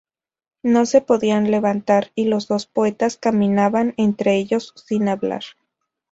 [0.63, 5.43] No se podían levantar y los dos poetas caminaban entre ellos sin hablar.